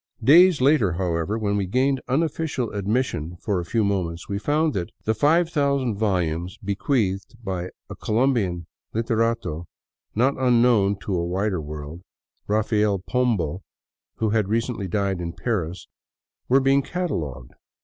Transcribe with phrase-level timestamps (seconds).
[0.23, 4.89] Days later, however, when we gained unofficial admission for a few moments, we found that
[5.03, 9.65] the 5000 volumes be queathed by a Colombian" literato"
[10.15, 12.01] not unknown to a wider world—
[12.57, 13.61] Rafael Pombo,
[14.15, 15.87] who had recently died in Paris—
[16.49, 17.51] were being catalogued.